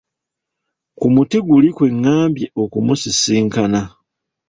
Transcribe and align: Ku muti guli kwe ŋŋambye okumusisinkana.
Ku 0.97 1.05
muti 1.13 1.37
guli 1.47 1.69
kwe 1.77 1.87
ŋŋambye 1.97 2.47
okumusisinkana. 2.61 3.81